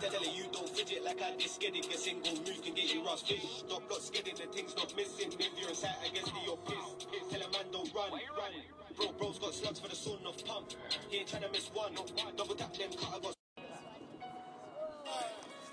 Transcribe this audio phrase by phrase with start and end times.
[0.00, 1.84] Telling you don't fidget like I did skidding.
[1.84, 3.40] A single move can get you rusty.
[3.58, 5.32] Stop not skidding, the thing's not missing.
[5.38, 7.06] If you're sat against me, you're pissed.
[7.30, 8.52] Tell a man don't run, run.
[8.96, 10.72] Bro, bro's got slugs for the son of pump.
[11.08, 11.94] He ain't trying to miss one.
[12.36, 13.33] Double tap them cut, I got